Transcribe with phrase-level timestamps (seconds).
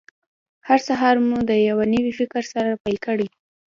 [0.67, 3.27] هر سهار مو د یوه نوي فکر سره پیل کړئ.